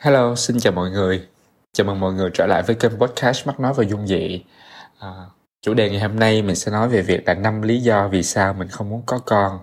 [0.00, 1.26] Hello, xin chào mọi người.
[1.72, 4.44] Chào mừng mọi người trở lại với kênh podcast Mắt Nói và Dung Dị.
[4.98, 5.10] À,
[5.62, 8.22] chủ đề ngày hôm nay mình sẽ nói về việc là năm lý do vì
[8.22, 9.60] sao mình không muốn có con.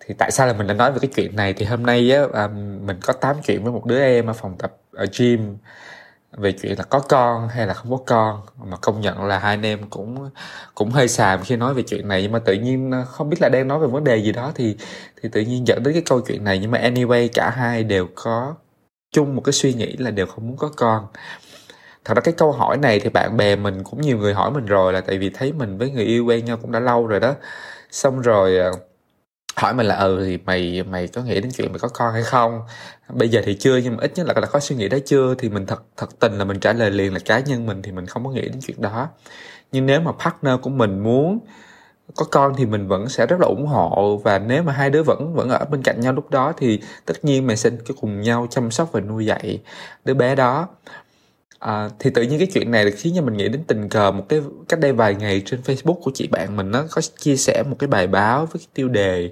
[0.00, 1.52] Thì tại sao là mình đã nói về cái chuyện này?
[1.52, 2.48] Thì hôm nay á, à,
[2.80, 5.56] mình có tám chuyện với một đứa em ở phòng tập ở gym
[6.32, 9.54] về chuyện là có con hay là không có con mà công nhận là hai
[9.54, 10.30] anh em cũng
[10.74, 13.42] cũng hơi xàm khi nói về chuyện này nhưng mà tự nhiên à, không biết
[13.42, 14.76] là đang nói về vấn đề gì đó thì
[15.22, 18.08] thì tự nhiên dẫn đến cái câu chuyện này nhưng mà anyway cả hai đều
[18.14, 18.54] có
[19.12, 21.06] chung một cái suy nghĩ là đều không muốn có con.
[22.04, 24.66] Thật ra cái câu hỏi này thì bạn bè mình cũng nhiều người hỏi mình
[24.66, 27.20] rồi là tại vì thấy mình với người yêu quen nhau cũng đã lâu rồi
[27.20, 27.34] đó.
[27.90, 28.72] Xong rồi ờ,
[29.56, 32.22] hỏi mình là ừ thì mày mày có nghĩ đến chuyện mày có con hay
[32.22, 32.60] không?
[33.08, 35.34] Bây giờ thì chưa, nhưng mà ít nhất là đã có suy nghĩ đó chưa?
[35.38, 37.92] Thì mình thật thật tình là mình trả lời liền là cá nhân mình thì
[37.92, 39.08] mình không có nghĩ đến chuyện đó.
[39.72, 41.38] Nhưng nếu mà partner của mình muốn
[42.16, 45.02] có con thì mình vẫn sẽ rất là ủng hộ và nếu mà hai đứa
[45.02, 48.46] vẫn vẫn ở bên cạnh nhau lúc đó thì tất nhiên mình sẽ cùng nhau
[48.50, 49.60] chăm sóc và nuôi dạy
[50.04, 50.68] đứa bé đó.
[51.58, 54.24] À, thì tự nhiên cái chuyện này khiến cho mình nghĩ đến tình cờ một
[54.28, 57.62] cái cách đây vài ngày trên Facebook của chị bạn mình nó có chia sẻ
[57.70, 59.30] một cái bài báo với cái tiêu đề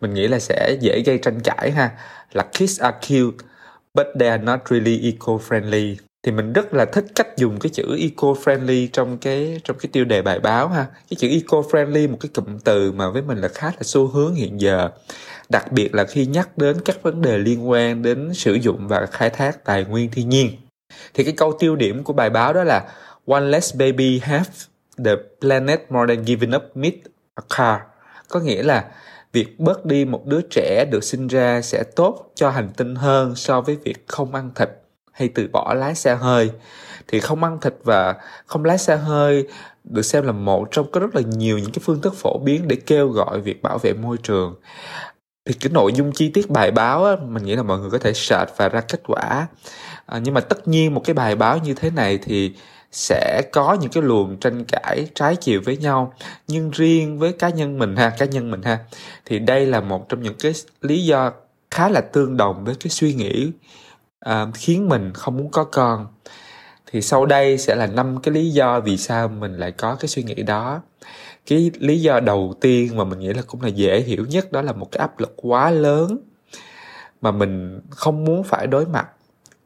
[0.00, 1.90] mình nghĩ là sẽ dễ gây tranh cãi ha
[2.32, 3.46] là kids are cute
[3.94, 7.96] but they are not really eco-friendly thì mình rất là thích cách dùng cái chữ
[7.96, 10.86] eco-friendly trong cái trong cái tiêu đề bài báo ha.
[11.10, 14.34] Cái chữ eco-friendly, một cái cụm từ mà với mình là khá là xu hướng
[14.34, 14.90] hiện giờ.
[15.48, 19.06] Đặc biệt là khi nhắc đến các vấn đề liên quan đến sử dụng và
[19.06, 20.50] khai thác tài nguyên thiên nhiên.
[21.14, 22.88] Thì cái câu tiêu điểm của bài báo đó là,
[23.26, 24.50] one less baby have
[25.04, 26.94] the planet, more than giving up meat,
[27.34, 27.80] a car.
[28.28, 28.84] Có nghĩa là
[29.32, 33.34] việc bớt đi một đứa trẻ được sinh ra sẽ tốt cho hành tinh hơn
[33.36, 34.68] so với việc không ăn thịt
[35.18, 36.50] hay từ bỏ lái xe hơi.
[37.08, 38.14] Thì không ăn thịt và
[38.46, 39.46] không lái xe hơi
[39.84, 42.68] được xem là một trong có rất là nhiều những cái phương thức phổ biến
[42.68, 44.54] để kêu gọi việc bảo vệ môi trường.
[45.44, 47.98] Thì cái nội dung chi tiết bài báo á, mình nghĩ là mọi người có
[47.98, 49.46] thể search và ra kết quả.
[50.06, 52.52] À, nhưng mà tất nhiên một cái bài báo như thế này thì
[52.92, 56.14] sẽ có những cái luồng tranh cãi trái chiều với nhau.
[56.48, 58.78] Nhưng riêng với cá nhân mình ha cá nhân mình ha
[59.24, 60.52] thì đây là một trong những cái
[60.82, 61.32] lý do
[61.70, 63.52] khá là tương đồng với cái suy nghĩ
[64.20, 66.06] à, khiến mình không muốn có con.
[66.86, 70.08] Thì sau đây sẽ là năm cái lý do vì sao mình lại có cái
[70.08, 70.82] suy nghĩ đó.
[71.46, 74.62] Cái lý do đầu tiên mà mình nghĩ là cũng là dễ hiểu nhất đó
[74.62, 76.18] là một cái áp lực quá lớn
[77.20, 79.08] mà mình không muốn phải đối mặt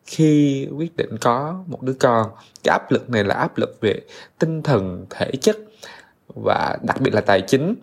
[0.06, 2.30] khi quyết định có một đứa con.
[2.64, 4.00] Cái áp lực này là áp lực về
[4.38, 5.58] tinh thần thể chất
[6.34, 7.74] và đặc biệt là tài chính.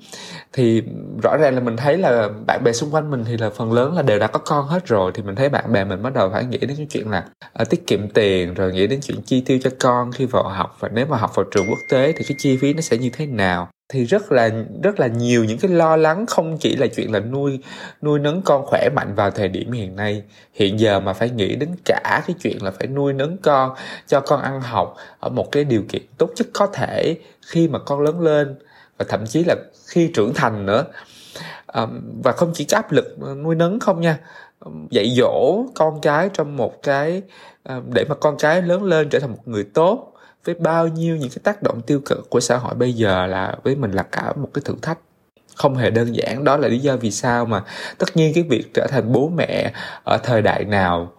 [0.53, 0.83] Thì
[1.23, 3.95] rõ ràng là mình thấy là bạn bè xung quanh mình thì là phần lớn
[3.95, 5.11] là đều đã có con hết rồi.
[5.15, 7.25] Thì mình thấy bạn bè mình bắt đầu phải nghĩ đến cái chuyện là
[7.61, 10.77] uh, tiết kiệm tiền rồi nghĩ đến chuyện chi tiêu cho con khi vào học.
[10.79, 13.09] Và nếu mà học vào trường quốc tế thì cái chi phí nó sẽ như
[13.09, 13.69] thế nào?
[13.89, 14.49] Thì rất là
[14.83, 17.59] rất là nhiều những cái lo lắng, không chỉ là chuyện là nuôi
[18.01, 20.23] nuôi nấng con khỏe mạnh vào thời điểm hiện nay.
[20.53, 23.75] Hiện giờ mà phải nghĩ đến cả cái chuyện là phải nuôi nấng con,
[24.07, 27.17] cho con ăn học ở một cái điều kiện tốt nhất có thể
[27.47, 28.55] khi mà con lớn lên,
[28.97, 29.55] và thậm chí là
[29.87, 30.85] khi trưởng thành nữa.
[32.23, 34.17] Và không chỉ áp lực nuôi nấng không nha
[34.89, 37.21] dạy dỗ con cái trong một cái
[37.93, 40.08] để mà con cái lớn lên trở thành một người tốt
[40.45, 43.55] với bao nhiêu những cái tác động tiêu cực của xã hội bây giờ là
[43.63, 44.97] với mình là cả một cái thử thách.
[45.55, 47.63] Không hề đơn giản đó là lý do vì sao mà
[47.97, 49.73] tất nhiên cái việc trở thành bố mẹ
[50.03, 51.11] ở thời đại nào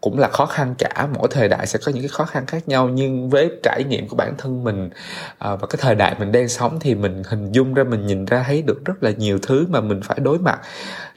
[0.00, 1.08] cũng là khó khăn cả.
[1.14, 4.08] Mỗi thời đại sẽ có những cái khó khăn khác nhau nhưng với trải nghiệm
[4.08, 4.90] của bản thân mình
[5.38, 8.24] à, và cái thời đại mình đang sống thì mình hình dung ra mình nhìn
[8.24, 10.60] ra thấy được rất là nhiều thứ mà mình phải đối mặt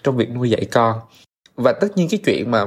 [0.04, 1.00] trong việc nuôi dạy con.
[1.56, 2.66] Và tất nhiên cái chuyện mà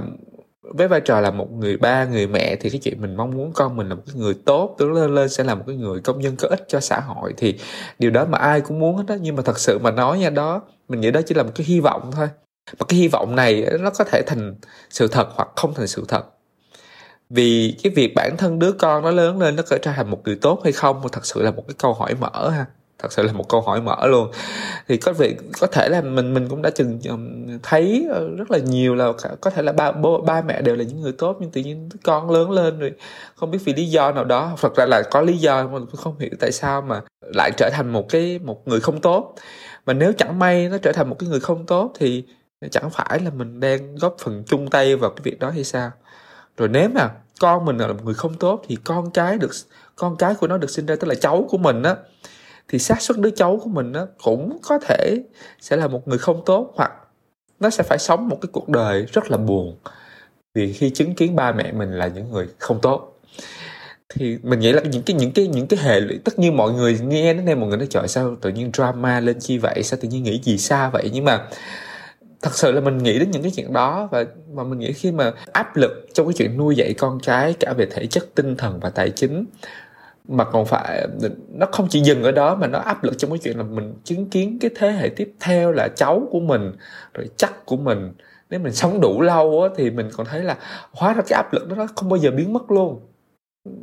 [0.75, 3.53] với vai trò là một người ba, người mẹ thì cái chuyện mình mong muốn
[3.53, 6.01] con mình là một cái người tốt, tướng lên lên sẽ là một cái người
[6.01, 7.59] công nhân có ích cho xã hội thì
[7.99, 10.31] điều đó mà ai cũng muốn hết đó nhưng mà thật sự mà nói nha,
[10.31, 12.29] đó, mình nghĩ đó chỉ là một cái hy vọng thôi.
[12.79, 14.55] Mà cái hy vọng này nó có thể thành
[14.91, 16.25] sự thật hoặc không thành sự thật.
[17.31, 20.37] Vì cái việc bản thân đứa con nó lớn lên nó trở thành một người
[20.37, 22.67] tốt hay không, thật sự là một cái câu hỏi mở ha
[22.99, 24.31] thật sự là một câu hỏi mở luôn.
[24.89, 27.01] Thì có việc có thể là mình mình cũng đã từng
[27.63, 30.85] thấy ờ, rất là nhiều là có thể là ba, bố, ba mẹ đều là
[30.85, 32.93] những người tốt, nhưng tự nhiên con lớn lên rồi
[33.35, 34.57] không biết vì lý do nào đó.
[34.61, 37.93] Thật ra là có lý do mà không hiểu tại sao mà lại trở thành
[37.93, 39.35] một cái, một người không tốt.
[39.87, 42.25] Mà nếu chẳng may nó trở thành một cái người không tốt thì
[42.71, 45.91] chẳng phải là mình đang góp phần chung tay vào cái việc đó hay sao?
[46.57, 47.11] Rồi nếu mà
[47.41, 49.51] con mình là một người không tốt thì con cái được,
[49.97, 51.97] con cái của nó được sinh ra tức là cháu của mình á
[52.69, 55.23] thì xác suất đứa cháu của mình nó cũng có thể
[55.61, 56.93] sẽ là một người không tốt, hoặc
[57.61, 59.77] nó sẽ phải sống một cái cuộc đời rất là buồn.
[60.55, 63.21] Vì khi chứng kiến ba mẹ mình là những người không tốt,
[64.15, 66.73] thì mình nghĩ là những cái những cái những cái hệ lụy, tất nhiên mọi
[66.73, 69.83] người nghe đến đây, mọi người nói, trời, sao tự nhiên drama lên chi vậy?
[69.83, 71.11] Sao tự nhiên nghĩ gì xa vậy?
[71.13, 71.49] Nhưng mà
[72.43, 75.13] thật sự là mình nghĩ đến những cái chuyện đó, và mà mình nghĩ khi
[75.13, 78.57] mà áp lực trong cái chuyện nuôi dạy con cái cả về thể chất, tinh
[78.57, 79.45] thần và tài chính
[80.29, 81.07] mà còn phải
[81.49, 83.95] nó không chỉ dừng ở đó mà nó áp lực trong cái chuyện là mình
[84.05, 86.73] chứng kiến cái thế hệ tiếp theo là cháu của mình
[87.15, 88.13] rồi chắc của mình.
[88.51, 90.57] Nếu mình sống đủ lâu á, thì mình còn thấy là
[90.93, 93.01] hóa ra cái áp lực đó nó không bao giờ biến mất luôn.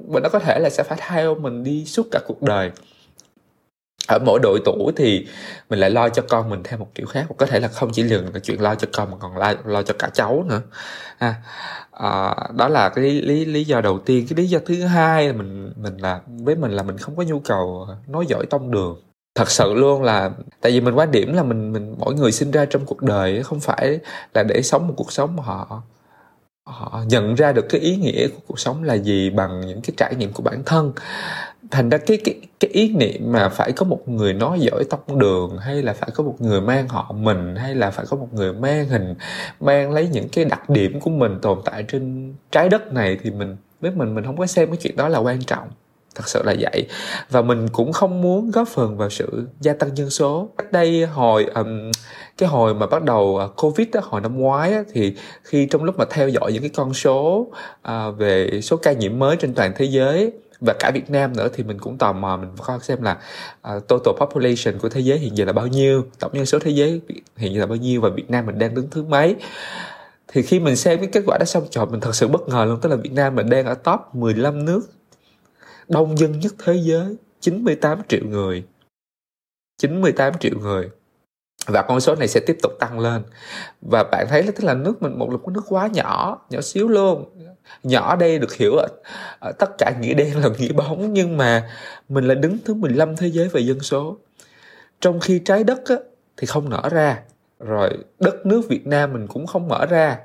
[0.07, 2.71] Và nó có thể là sẽ phải theo mình đi suốt cả cuộc đời
[4.07, 5.27] ở mỗi độ tuổi thì
[5.69, 7.25] mình lại lo cho con mình theo một kiểu khác.
[7.37, 9.81] Có thể là không chỉ dừng là chuyện lo cho con mà còn lo, lo
[9.83, 10.61] cho cả cháu nữa.
[11.17, 11.35] À,
[11.91, 14.25] à, đó là cái lý, lý lý do đầu tiên.
[14.29, 17.23] Cái lý do thứ hai là mình mình là với mình là mình không có
[17.23, 19.01] nhu cầu nói giỏi tông đường.
[19.35, 22.51] Thật sự luôn là tại vì mình quan điểm là mình mình mỗi người sinh
[22.51, 23.99] ra trong cuộc đời không phải
[24.33, 25.81] là để sống một cuộc sống mà họ
[26.65, 29.93] họ nhận ra được cái ý nghĩa của cuộc sống là gì bằng những cái
[29.97, 30.93] trải nghiệm của bản thân.
[31.71, 35.19] Thành ra cái cái cái ý niệm mà phải có một người nói giỏi tông
[35.19, 38.27] đường, hay là phải có một người mang họ mình, hay là phải có một
[38.33, 39.15] người mang hình,
[39.59, 43.31] mang lấy những cái đặc điểm của mình tồn tại trên trái đất này, thì
[43.31, 45.69] mình, với mình mình không có xem cái chuyện đó là quan trọng
[46.15, 46.87] thật sự là vậy.
[47.29, 50.49] Và mình cũng không muốn góp phần vào sự gia tăng dân số.
[50.57, 51.91] Cách đây hồi um,
[52.37, 55.83] cái hồi mà bắt đầu à, covid đó, hồi năm ngoái á, thì khi trong
[55.83, 57.47] lúc mà theo dõi những cái con số
[57.87, 60.31] uh, về số ca nhiễm mới trên toàn thế giới
[60.65, 63.17] và cả Việt Nam nữa thì mình cũng tò mò mình coi xem là
[63.75, 66.71] uh, total population của thế giới hiện giờ là bao nhiêu tổng dân số thế
[66.71, 67.01] giới
[67.37, 69.35] hiện giờ là bao nhiêu và Việt Nam mình đang đứng thứ mấy.
[70.27, 72.65] Thì khi mình xem cái kết quả đó xong trời mình thật sự bất ngờ
[72.65, 72.79] luôn.
[72.81, 74.81] Tức là Việt Nam mình đang ở top 15 nước
[75.87, 78.63] đông dân nhất thế giới 98 triệu người.
[79.77, 80.89] 98 triệu người.
[81.67, 83.23] Và con số này sẽ tiếp tục tăng lên.
[83.81, 86.87] Và bạn thấy là tức là nước mình một là nước quá nhỏ nhỏ xíu
[86.87, 87.25] luôn.
[87.83, 88.87] Nhỏ đây được hiểu ở,
[89.39, 91.69] ở tất cả nghĩa đen là nghĩa bóng nhưng mà
[92.09, 94.17] mình là đứng thứ 15 thế giới về dân số.
[95.01, 95.95] Trong khi trái đất á,
[96.37, 97.21] thì không nở ra.
[97.59, 97.89] Rồi
[98.19, 100.19] đất nước Việt Nam mình cũng không mở ra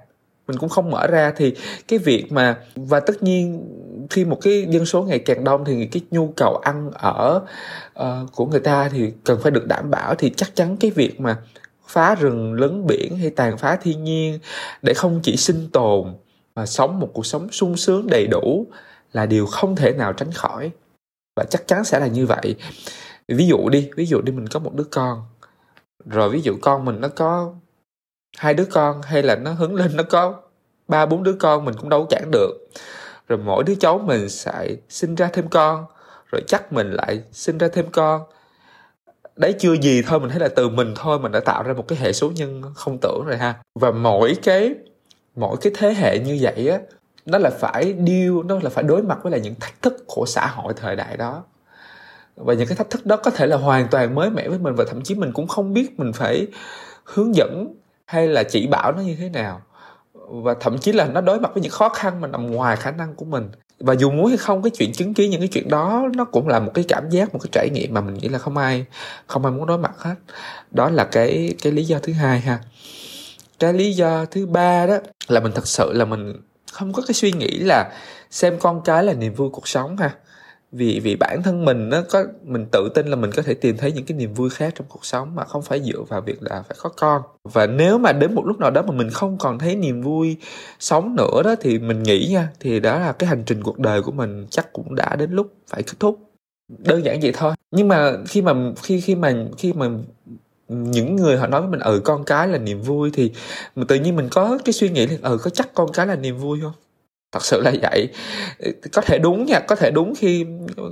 [0.49, 1.55] mình cũng không mở ra thì
[1.89, 3.65] cái việc mà và tất nhiên
[4.11, 7.41] khi một cái dân số ngày càng đông thì cái nhu cầu ăn ở
[8.01, 10.15] uh, của người ta thì cần phải được đảm bảo.
[10.15, 11.37] Thì chắc chắn cái việc mà
[11.87, 14.39] phá rừng lấn biển hay tàn phá thiên nhiên
[14.83, 16.15] để không chỉ sinh tồn
[16.55, 18.67] mà sống một cuộc sống sung sướng đầy đủ
[19.13, 20.71] là điều không thể nào tránh khỏi.
[21.37, 22.55] Và chắc chắn sẽ là như vậy.
[23.29, 25.23] Ví dụ đi ví dụ đi mình có một đứa con.
[26.05, 27.55] Rồi ví dụ con mình nó có
[28.39, 30.35] hai đứa con hay là nó hứng lên nó có
[30.89, 32.51] ba bốn đứa con mình cũng đâu cản được.
[33.29, 35.85] Rồi mỗi đứa cháu mình sẽ sinh ra thêm con,
[36.33, 38.23] rồi chắc mình lại sinh ra thêm con.
[39.37, 41.89] Đấy chưa gì thôi, mình thấy là từ mình thôi mình đã tạo ra một
[41.89, 43.55] cái hệ số nhân không tưởng rồi ha.
[43.81, 44.75] Và mỗi cái
[45.37, 46.79] mỗi cái thế hệ như vậy á,
[47.27, 50.25] nó là phải điêu, nó là phải đối mặt với là những thách thức của
[50.27, 51.45] xã hội thời đại đó.
[52.37, 54.75] Và những cái thách thức đó có thể là hoàn toàn mới mẻ với mình
[54.75, 56.47] và thậm chí mình cũng không biết mình phải
[57.05, 57.75] hướng dẫn
[58.09, 59.63] hay là chỉ bảo nó như thế nào?
[60.29, 62.91] Và thậm chí là nó đối mặt với những khó khăn mà nằm ngoài khả
[62.91, 63.51] năng của mình.
[63.81, 66.49] Và dù muốn hay không, cái chuyện chứng kiến những cái chuyện đó, nó cũng
[66.49, 68.85] là một cái cảm giác, một cái trải nghiệm mà mình nghĩ là không ai
[69.27, 70.15] không ai muốn đối mặt hết.
[70.71, 72.59] Đó là cái cái lý do thứ hai ha.
[73.59, 76.41] Cái lý do thứ ba đó là mình thật sự là mình
[76.73, 77.93] không có cái suy nghĩ là
[78.31, 80.11] xem con cái là niềm vui cuộc sống ha
[80.73, 83.77] vì vì bản thân mình nó có, mình tự tin là mình có thể tìm
[83.77, 86.43] thấy những cái niềm vui khác trong cuộc sống mà không phải dựa vào việc
[86.43, 87.23] là phải có con.
[87.45, 90.37] Và nếu mà đến một lúc nào đó mà mình không còn thấy niềm vui
[90.81, 94.03] sống nữa đó thì mình nghĩ nha, thì đó là cái hành trình cuộc đời
[94.03, 96.19] của mình chắc cũng đã đến lúc phải kết thúc.
[96.79, 97.55] Đơn giản vậy thôi.
[97.71, 98.53] Nhưng mà khi mà,
[98.83, 99.89] khi khi mà khi mà
[100.69, 103.33] những người họ nói với mình ừ con cái là niềm vui thì
[103.89, 106.39] tự nhiên mình có cái suy nghĩ là ừ có chắc con cái là niềm
[106.39, 106.73] vui không?
[107.33, 108.09] Thật sự là vậy.
[108.93, 110.47] Có thể đúng nha, có thể đúng khi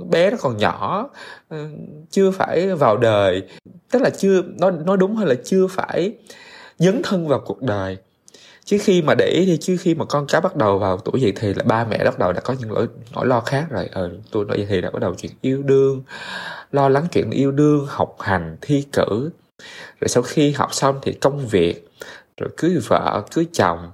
[0.09, 1.09] bé nó còn nhỏ
[1.49, 1.69] ờ,
[2.09, 3.41] chưa phải vào đời.
[3.91, 6.13] Tức là chưa nói nói đúng hơn là chưa phải
[6.77, 7.97] dấn thân vào cuộc đời.
[8.65, 11.21] Chứ khi mà để ý thì chứ khi mà con cái bắt đầu vào tuổi
[11.21, 13.89] dậy thì là ba mẹ bắt đầu đã có những nỗi nỗi lo khác rồi.
[13.91, 16.03] Ờ tôi nói dậy thì đã bắt đầu chuyện yêu đương,
[16.71, 19.29] lo lắng chuyện yêu đương, học hành, thi cử.
[20.01, 21.89] Rồi sau khi học xong thì công việc,
[22.37, 23.91] rồi cưới vợ, cưới chồng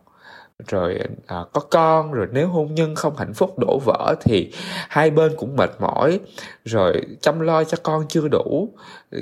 [0.67, 4.51] rồi à, có con rồi nếu hôn nhân không hạnh phúc đổ vỡ thì
[4.89, 6.19] hai bên cũng mệt mỏi.
[6.65, 8.73] Rồi chăm lo cho con chưa đủ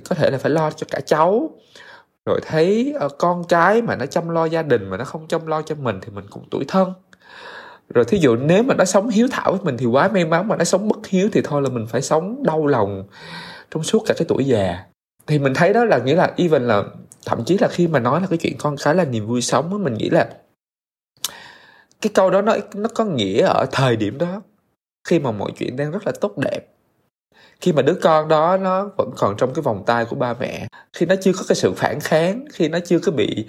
[0.10, 1.50] có thể là phải lo cho cả cháu.
[2.26, 5.48] Rồi thấy à, con cái mà nó chăm lo gia đình mà nó không chăm
[5.48, 6.94] lo cho mình thì mình cũng tuổi thân.
[7.94, 10.48] Rồi thí dụ nếu mà nó sống hiếu thảo với mình thì quá may mắn
[10.48, 13.04] mà nó sống bất hiếu thì thôi là mình phải sống đau lòng
[13.72, 14.86] trong suốt cả cái tuổi già.
[15.28, 16.84] Thì mình thấy đó là nghĩa là even là
[17.26, 19.84] thậm chí là khi mà nói là cái chuyện con cái là niềm vui sống
[19.84, 20.30] mình nghĩ là
[22.02, 24.42] cái câu đó nó nó có nghĩa ở thời điểm đó
[25.04, 26.60] khi mà mọi chuyện đang rất là tốt đẹp.
[27.62, 30.68] Khi mà đứa con đó nó vẫn còn trong cái vòng tay của ba mẹ
[30.94, 33.46] khi nó chưa có cái sự phản kháng khi nó chưa có bị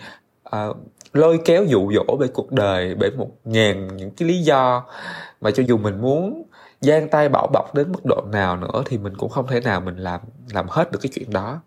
[0.57, 0.77] uh,
[1.13, 4.85] lôi kéo dụ dỗ bởi cuộc đời bởi một ngàn những cái lý do
[5.41, 6.43] mà cho dù mình muốn
[6.81, 9.81] giang tay bảo bọc đến mức độ nào nữa thì mình cũng không thể nào
[9.81, 10.21] mình làm
[10.53, 11.61] làm hết được cái chuyện đó.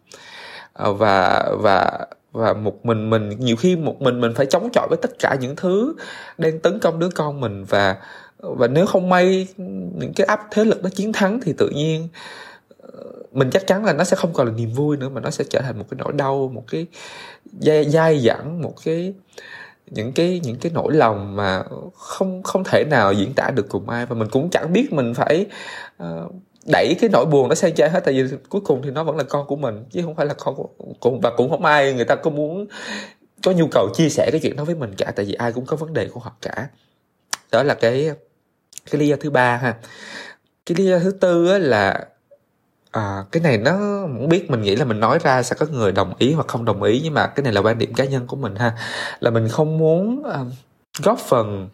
[0.89, 4.87] Uh, và và và một mình mình nhiều khi một mình mình phải chống chọi
[4.89, 5.95] với tất cả những thứ
[6.37, 7.63] đang tấn công đứa con mình.
[7.63, 7.97] Và
[8.39, 9.47] và nếu không may
[9.95, 12.07] những cái áp thế lực nó chiến thắng thì tự nhiên
[12.81, 15.29] ờ, mình chắc chắn là nó sẽ không còn là niềm vui nữa mà nó
[15.29, 16.87] sẽ trở thành một cái nỗi đau một cái
[17.59, 19.13] dai, dai dẳng một cái
[19.87, 21.63] những cái những cái nỗi lòng mà
[21.95, 24.05] không không thể nào diễn tả được cùng ai.
[24.05, 25.45] Và mình cũng chẳng biết mình phải
[26.03, 26.31] uh,
[26.65, 29.17] đẩy cái nỗi buồn nó sang trái hết tại vì cuối cùng thì nó vẫn
[29.17, 30.69] là con của mình chứ không phải là con của
[30.99, 32.67] cũng và cũng không ai người ta có muốn
[33.43, 35.65] có nhu cầu chia sẻ cái chuyện đó với mình cả tại vì ai cũng
[35.65, 36.67] có vấn đề của họ cả.
[37.51, 38.11] Đó là cái
[38.91, 39.75] cái lý do thứ ba ha.
[40.65, 42.07] Cái lý do thứ tư á là
[42.91, 45.91] à, cái này nó không biết mình nghĩ là mình nói ra sẽ có người
[45.91, 48.27] đồng ý hoặc không đồng ý nhưng mà cái này là quan điểm cá nhân
[48.27, 48.77] của mình ha.
[49.19, 50.47] Là mình không muốn uh,
[51.03, 51.69] góp phần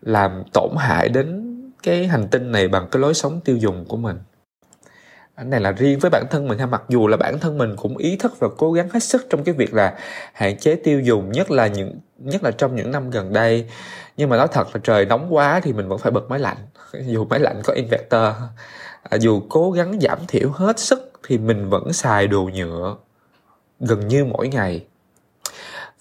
[0.00, 1.51] làm tổn hại đến
[1.82, 4.18] cái hành tinh này bằng cái lối sống tiêu dùng của mình.
[5.36, 6.66] Cái này là riêng với bản thân mình ha.
[6.66, 9.44] Mặc dù là bản thân mình cũng ý thức và cố gắng hết sức trong
[9.44, 9.98] cái việc là
[10.32, 13.68] hạn chế tiêu dùng, nhất là những, nhất là trong những năm gần đây.
[14.16, 16.56] Nhưng mà nói thật là trời nóng quá thì mình vẫn phải bật máy lạnh.
[17.06, 18.32] Dù máy lạnh có inverter.
[19.02, 22.96] À, dù cố gắng giảm thiểu hết sức thì mình vẫn xài đồ nhựa
[23.80, 24.86] gần như mỗi ngày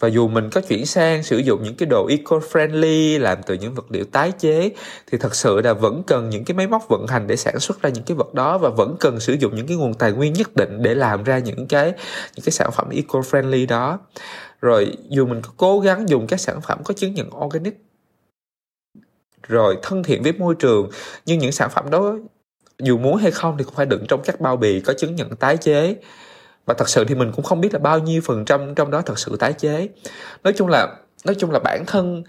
[0.01, 3.75] và dù mình có chuyển sang sử dụng những cái đồ eco-friendly, làm từ những
[3.75, 4.71] vật liệu tái chế,
[5.11, 7.81] thì thật sự là vẫn cần những cái máy móc vận hành để sản xuất
[7.81, 10.33] ra những cái vật đó và vẫn cần sử dụng những cái nguồn tài nguyên
[10.33, 11.93] nhất định để làm ra những cái
[12.35, 13.99] những cái sản phẩm eco-friendly đó.
[14.61, 17.81] Rồi, dù mình có cố gắng dùng các sản phẩm có chứng nhận organic,
[19.47, 20.89] rồi thân thiện với môi trường,
[21.25, 22.17] nhưng những sản phẩm đó
[22.79, 25.35] dù muốn hay không thì cũng phải đựng trong các bao bì có chứng nhận
[25.35, 25.95] tái chế
[26.65, 29.01] và thật sự thì mình cũng không biết là bao nhiêu phần trăm trong đó
[29.01, 29.89] thật sự tái chế.
[30.43, 32.23] Nói chung là nói chung là bản thân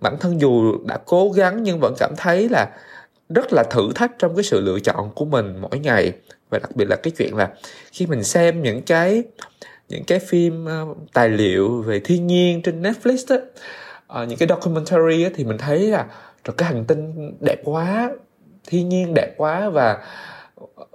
[0.00, 2.68] bản thân dù đã cố gắng nhưng vẫn cảm thấy là
[3.28, 6.12] rất là thử thách trong cái sự lựa chọn của mình mỗi ngày.
[6.50, 7.50] Và đặc biệt là cái chuyện là
[7.92, 9.22] khi mình xem những cái
[9.88, 13.42] những cái phim uh, tài liệu về thiên nhiên trên Netflix đó, uh,
[14.06, 16.06] ờ, những cái documentary á, thì mình thấy là
[16.44, 18.10] rồi cái hành tinh đẹp quá
[18.66, 19.98] thiên nhiên đẹp quá và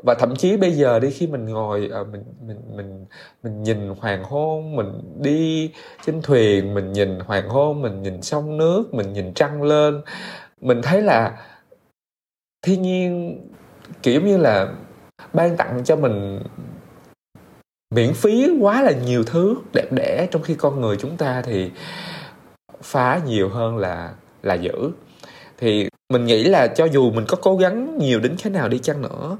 [0.03, 3.05] và thậm chí bây giờ đi, khi mình ngồi ờ, mình mình mình
[3.43, 5.71] mình nhìn hoàng hôn, mình đi
[6.05, 10.01] trên thuyền, mình nhìn hoàng hôn, mình nhìn sông nước, mình nhìn trăng lên,
[10.61, 11.45] mình thấy là
[12.61, 13.39] thiên nhiên,
[14.03, 14.73] kiểu như là,
[15.33, 16.39] ban tặng cho mình
[17.95, 21.71] miễn phí quá là nhiều thứ đẹp đẽ, trong khi con người chúng ta thì
[22.81, 24.91] phá nhiều hơn là là giữ
[25.57, 28.79] thì mình nghĩ là cho dù mình có cố gắng nhiều đến thế nào đi
[28.79, 29.37] chăng nữa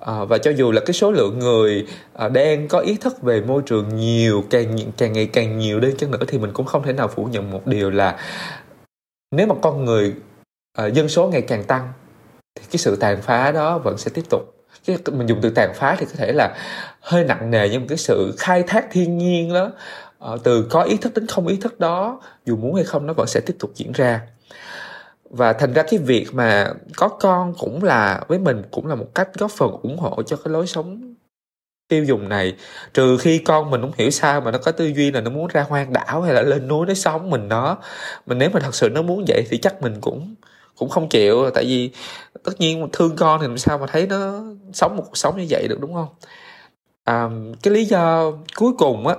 [0.00, 3.40] à, và cho dù là cái số lượng người à, đang có ý thức về
[3.40, 6.82] môi trường nhiều càng càng ngày càng nhiều đi chăng nữa thì mình cũng không
[6.82, 8.18] thể nào phủ nhận một điều là
[9.30, 10.14] nếu mà con người
[10.78, 11.92] à, dân số ngày càng tăng
[12.54, 14.54] thì cái sự tàn phá đó vẫn sẽ tiếp tục.
[14.86, 16.56] Cái mình dùng từ tàn phá thì có thể là
[17.00, 19.70] hơi nặng nề nhưng mà cái sự khai thác thiên nhiên đó
[20.20, 23.12] à, từ có ý thức đến không ý thức đó dù muốn hay không nó
[23.12, 24.20] vẫn sẽ tiếp tục diễn ra
[25.30, 29.14] và thành ra cái việc mà có con cũng là với mình cũng là một
[29.14, 31.14] cách góp phần ủng hộ cho cái lối sống
[31.88, 32.56] tiêu dùng này.
[32.94, 35.46] Trừ khi con mình không hiểu sao mà nó có tư duy là nó muốn
[35.46, 37.78] ra hoang đảo hay là lên núi nó sống mình nó
[38.26, 40.34] mình nếu mà thật sự nó muốn vậy thì chắc mình cũng
[40.76, 41.50] cũng không chịu.
[41.54, 41.90] Tại vì
[42.44, 44.42] tất nhiên thương con thì làm sao mà thấy nó
[44.72, 46.08] sống một cuộc sống như vậy được đúng không?
[47.04, 47.28] À,
[47.62, 49.16] cái lý do cuối cùng á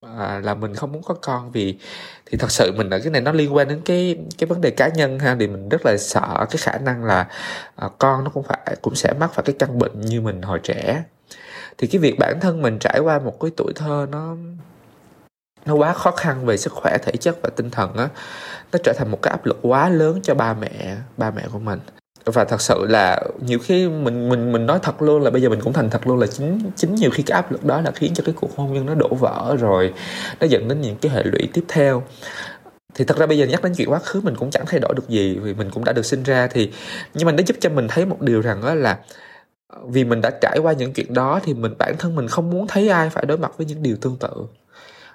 [0.00, 1.78] à, là mình không muốn có con vì
[2.26, 4.70] thì thật sự mình ở cái này nó liên quan đến cái cái vấn đề
[4.70, 7.28] cá nhân ha thì mình rất là sợ cái khả năng là
[7.76, 10.60] à, con nó cũng phải cũng sẽ mắc phải cái căn bệnh như mình hồi
[10.62, 11.02] trẻ.
[11.78, 14.36] Thì cái việc bản thân mình trải qua một cái tuổi thơ nó
[15.66, 18.08] nó quá khó khăn về sức khỏe thể chất và tinh thần á
[18.72, 21.58] nó trở thành một cái áp lực quá lớn cho ba mẹ ba mẹ của
[21.58, 21.80] mình
[22.24, 25.48] và thật sự là nhiều khi mình mình mình nói thật luôn là bây giờ
[25.48, 27.90] mình cũng thành thật luôn là chính chính nhiều khi cái áp lực đó là
[27.90, 29.92] khiến cho cái cuộc hôn nhân nó đổ vỡ rồi.
[30.40, 32.02] Nó dẫn đến những cái hệ lụy tiếp theo.
[32.94, 34.94] Thì thật ra bây giờ nhắc đến chuyện quá khứ mình cũng chẳng thay đổi
[34.94, 36.72] được gì vì mình cũng đã được sinh ra thì,
[37.14, 38.98] nhưng mà nó giúp cho mình thấy một điều rằng đó là
[39.68, 42.50] ờ, vì mình đã trải qua những chuyện đó thì mình, bản thân mình không
[42.50, 44.30] muốn thấy ai phải đối mặt với những điều tương tự,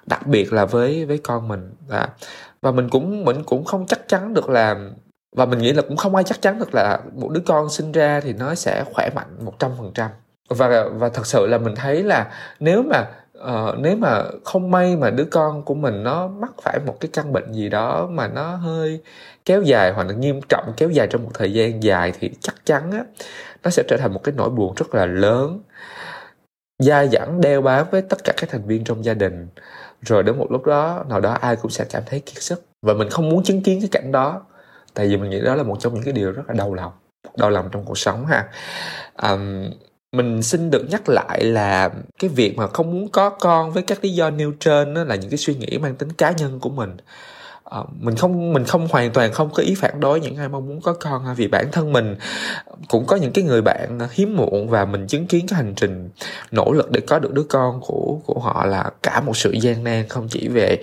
[0.06, 1.70] đặc biệt là với với con mình.
[1.88, 2.08] Và
[2.62, 4.76] và mình cũng mình cũng không chắc chắn được là
[5.36, 7.92] và mình nghĩ là cũng không ai chắc chắn được là một đứa con sinh
[7.92, 10.10] ra thì nó sẽ khỏe mạnh một trăm phần trăm.
[10.48, 13.04] Và và thật sự là mình thấy là nếu mà
[13.38, 17.10] uh, nếu mà không may mà đứa con của mình nó mắc phải một cái
[17.12, 19.00] căn bệnh gì đó mà nó hơi
[19.44, 22.54] kéo dài hoặc là nghiêm trọng kéo dài trong một thời gian dài thì chắc
[22.64, 23.04] chắn á
[23.64, 25.60] nó sẽ trở thành một cái nỗi buồn rất là lớn.
[26.82, 29.48] Dai dẳng đeo bám với tất cả các thành viên trong gia đình.
[30.02, 32.62] Rồi đến một lúc đó nào đó ai cũng sẽ cảm thấy kiệt sức.
[32.86, 34.42] Và mình không muốn chứng kiến cái cảnh đó
[34.96, 36.92] tại vì mình nghĩ đó là một trong những cái điều rất là đau lòng
[37.36, 38.44] đau lòng trong cuộc sống ha.
[39.22, 39.70] Um,
[40.12, 44.04] mình xin được nhắc lại là cái việc mà không muốn có con với các
[44.04, 46.70] lý do nêu trên đó là những cái suy nghĩ mang tính cá nhân của
[46.70, 46.96] mình.
[47.64, 50.66] À, mình không mình không hoàn toàn không có ý phản đối những ai mong
[50.68, 52.16] muốn có con ha vì bản thân mình
[52.88, 56.10] cũng có những cái người bạn hiếm muộn và mình chứng kiến cái hành trình
[56.50, 59.84] nỗ lực để có được đứa con của của họ là cả một sự gian
[59.84, 60.82] nan không chỉ về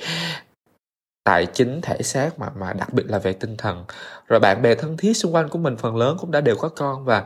[1.24, 3.86] tài chính thể xác mà mà đặc biệt là về tinh thần.
[4.28, 6.70] Rồi bạn bè thân thiết xung quanh của mình phần lớn cũng đã đều có
[6.70, 7.24] con và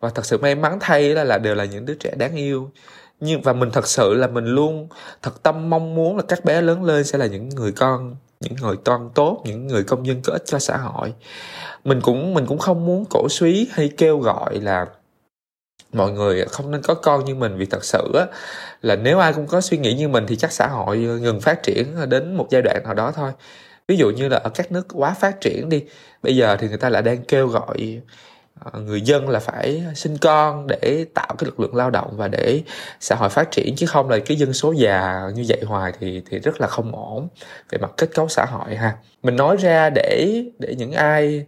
[0.00, 2.70] và thật sự may mắn thay là là đều là những đứa trẻ đáng yêu.
[3.20, 4.88] Nhưng, và mình thật sự là mình luôn
[5.22, 8.54] thật tâm mong muốn là các bé lớn lên sẽ là những người con, những
[8.62, 11.14] người con tốt, những người công dân có ích cho xã hội.
[11.84, 14.86] Mình cũng mình cũng không muốn cổ suý hay kêu gọi là
[15.92, 18.26] mọi người không nên có con như mình vì thật sự á,
[18.82, 21.62] là nếu ai cũng có suy nghĩ như mình thì chắc xã hội ngừng phát
[21.62, 23.32] triển đến một giai đoạn nào đó thôi.
[23.88, 25.84] Ví dụ như là ở các nước quá phát triển đi
[26.22, 28.00] bây giờ thì người ta lại đang kêu gọi
[28.60, 32.28] ờ, người dân là phải sinh con để tạo cái lực lượng lao động và
[32.28, 32.62] để
[33.00, 36.22] xã hội phát triển chứ không là cái dân số già như vậy hoài thì
[36.30, 37.28] thì rất là không ổn
[37.70, 38.96] về mặt kết cấu xã hội ha.
[39.22, 41.46] Mình nói ra để để những ai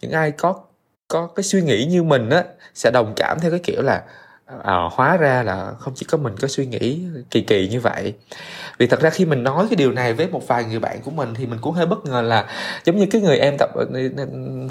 [0.00, 0.64] những ai có
[1.08, 2.44] có cái suy nghĩ như mình á
[2.74, 4.02] sẽ đồng cảm theo cái kiểu là
[4.46, 8.14] à, hóa ra là không chỉ có mình có suy nghĩ kỳ kỳ như vậy.
[8.78, 11.10] Vì thật ra khi mình nói cái điều này với một vài người bạn của
[11.10, 12.46] mình thì mình cũng hơi bất ngờ là
[12.84, 13.70] giống như cái người em tập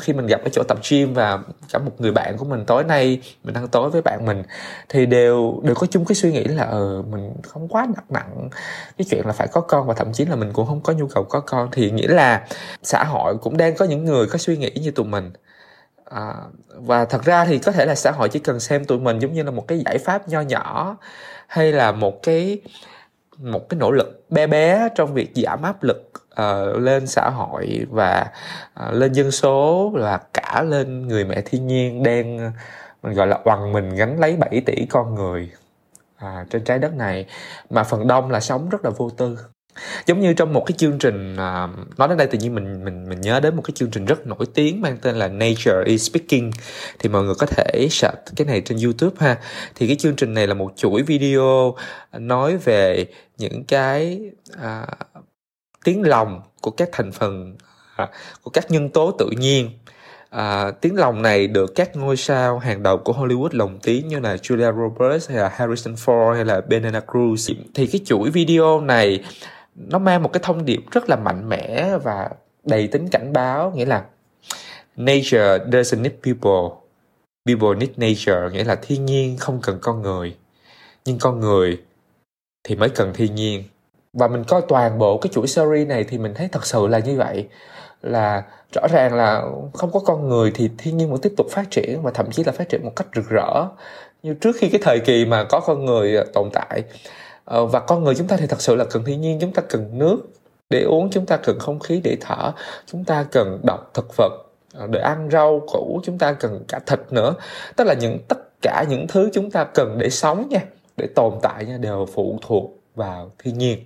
[0.02, 1.40] khi mình gặp ở chỗ tập gym và
[1.74, 4.44] cả một người bạn của mình tối nay mình ăn tối với bạn mình
[4.90, 8.50] thì đều đều có chung cái suy nghĩ là ờ mình không quá nặng nặng
[8.98, 11.08] cái chuyện là phải có con và thậm chí là mình cũng không có nhu
[11.08, 11.70] cầu có con.
[11.72, 12.48] Thì nghĩa là
[12.84, 15.32] xã hội cũng đang có những người có suy nghĩ như tụi mình
[16.14, 16.34] à,
[16.68, 19.34] và thật ra thì có thể là xã hội chỉ cần xem tụi mình giống
[19.34, 20.98] như là một cái giải pháp nho nhỏ
[21.48, 22.62] hay là một cái
[23.38, 27.86] một cái nỗ lực bé bé trong việc giảm áp lực uh, lên xã hội
[27.90, 28.28] và
[28.88, 32.52] uh, lên dân số và cả lên người mẹ thiên nhiên đang
[33.04, 35.52] mình gọi là oằn mình gánh lấy 7 tỷ con người
[36.16, 37.26] à, trên trái đất này.
[37.70, 39.38] Mà phần đông là sống rất là vô tư
[40.06, 43.10] giống như trong một cái chương trình à, nói đến đây tự nhiên mình mình
[43.10, 46.10] mình nhớ đến một cái chương trình rất nổi tiếng mang tên là Nature is
[46.10, 46.52] Speaking.
[47.00, 49.38] Thì mọi người có thể search cái này trên YouTube ha.
[49.76, 51.76] Thì cái chương trình này là một chuỗi video
[52.14, 53.06] nói về
[53.38, 54.20] những cái
[54.62, 54.88] à,
[55.84, 57.56] tiếng lòng của các thành phần
[57.96, 58.08] à,
[58.42, 59.70] của các nhân tố tự nhiên.
[60.30, 64.20] À, tiếng lòng này được các ngôi sao hàng đầu của Hollywood lồng tiếng như
[64.20, 67.54] là Julia Roberts hay là Harrison Ford hay là Benena Cruz.
[67.74, 69.24] Thì cái chuỗi video này
[69.76, 72.30] nó mang một cái thông điệp rất là mạnh mẽ và
[72.64, 74.06] đầy tính cảnh báo, nghĩa là
[74.96, 76.78] nature doesn't need people.
[77.46, 80.36] People need nature, nghĩa là thiên nhiên không cần con người.
[81.06, 81.82] Nhưng con người
[82.64, 83.64] thì mới cần thiên nhiên.
[84.14, 87.00] Và mình coi toàn bộ cái chuỗi series này thì mình thấy thật sự là
[87.00, 87.48] như vậy.
[88.02, 88.44] Là
[88.76, 92.02] rõ ràng là không có con người thì thiên nhiên vẫn tiếp tục phát triển
[92.02, 93.66] và thậm chí là phát triển một cách rực rỡ.
[94.24, 96.84] Như trước khi cái thời kỳ mà có con người tồn tại
[97.46, 99.62] Ờ, và con người chúng ta thì thật sự là cần thiên nhiên chúng ta
[99.70, 100.18] cần nước
[100.70, 102.52] để uống chúng ta cần không khí để thở
[102.86, 104.32] chúng ta cần đọc thực vật
[104.74, 107.36] ờ, để ăn rau củ chúng ta cần cả thịt nữa.
[107.76, 110.62] Tức là những tất cả những thứ chúng ta cần để sống nha
[110.98, 113.80] để tồn tại nha đều phụ thuộc vào thiên nhiên.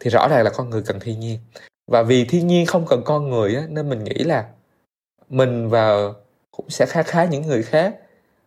[0.00, 1.38] Thì rõ ràng là con người cần thiên nhiên.
[1.86, 4.44] Và vì thiên nhiên không cần con người á, nên mình nghĩ là
[5.28, 6.12] mình và
[6.50, 7.94] cũng sẽ khá khá những người khác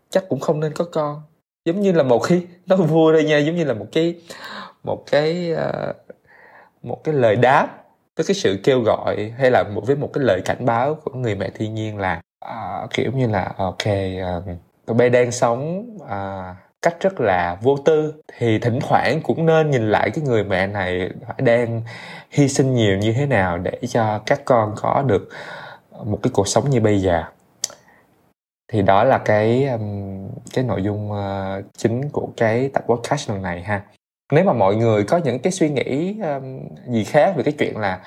[0.09, 1.21] chắc cũng không nên có con
[1.67, 4.15] giống như là một khi nó vui đây nha giống như là một cái
[4.83, 5.93] một cái ờ,
[6.83, 7.67] một cái lời đáp
[8.15, 11.11] với cái sự kêu gọi hay là một với một cái lời cảnh báo của
[11.11, 15.89] người mẹ thiên nhiên là uh, kiểu như là ok uh, tụi bay đang sống
[15.95, 18.13] uh, cách rất là vô tư.
[18.37, 21.81] Thì thỉnh thoảng cũng nên nhìn lại cái người mẹ này đang
[22.29, 25.29] hy sinh nhiều như thế nào để cho các con có được
[26.05, 27.23] một cái cuộc sống như bây giờ
[28.67, 33.41] thì đó là cái um, cái nội dung uh, chính của cái tập podcast lần
[33.41, 33.81] này ha.
[34.31, 37.77] Nếu mà mọi người có những cái suy nghĩ um, gì khác về cái chuyện
[37.77, 37.99] là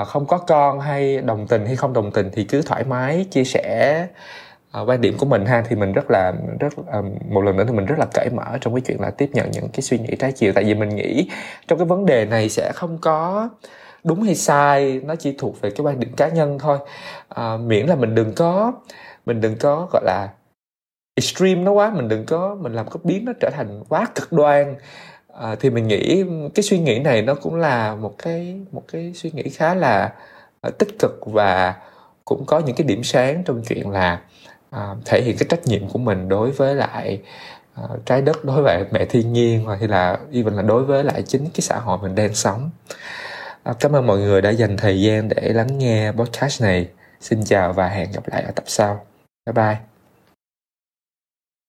[0.00, 3.26] uh, không có con hay đồng tình hay không đồng tình thì cứ thoải mái
[3.30, 4.06] chia sẻ
[4.82, 5.64] uh, quan điểm của mình ha.
[5.68, 8.58] Thì mình rất là rất um, một lần nữa thì mình rất là cởi mở
[8.60, 10.52] trong cái chuyện là tiếp nhận những cái suy nghĩ trái chiều.
[10.52, 11.30] Tại vì mình nghĩ
[11.68, 13.48] trong cái vấn đề này sẽ không có
[14.04, 16.78] đúng hay sai nó chỉ thuộc về cái quan điểm cá nhân thôi.
[17.40, 18.72] Uh, miễn là mình đừng có
[19.28, 20.28] mình đừng có gọi là
[21.14, 24.32] extreme nó quá mình đừng có mình làm có biến nó trở thành quá cực
[24.32, 24.76] đoan.
[25.34, 29.12] À, thì mình nghĩ cái suy nghĩ này nó cũng là một cái một cái
[29.14, 30.12] suy nghĩ khá là
[30.68, 31.74] uh, tích cực và
[32.24, 34.20] cũng có những cái điểm sáng trong chuyện là
[34.76, 37.22] uh, thể hiện cái trách nhiệm của mình đối với lại
[37.84, 41.22] uh, trái đất đối với mẹ thiên nhiên hoặc là even là đối với lại
[41.22, 42.70] chính cái xã hội mình đang sống.
[43.70, 46.88] Uh, cảm ơn mọi người đã dành thời gian để lắng nghe podcast này.
[47.20, 49.04] Xin chào và hẹn gặp lại ở tập sau.
[49.48, 49.97] 拜拜。